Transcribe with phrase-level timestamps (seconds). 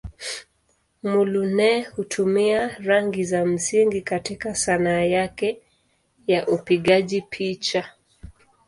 [1.03, 5.61] Muluneh hutumia rangi za msingi katika Sanaa yake
[6.27, 7.91] ya upigaji picha.